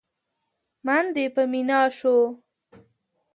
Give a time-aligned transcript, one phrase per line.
[0.85, 2.17] من دې په مينا شو؟!